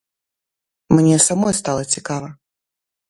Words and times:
Мне 0.97 1.19
самой 1.27 1.53
стала 1.61 1.83
цікава. 1.97 2.33